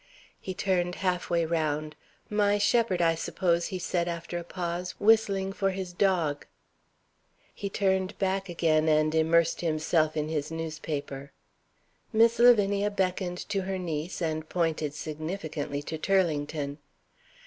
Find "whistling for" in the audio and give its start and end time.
4.97-5.69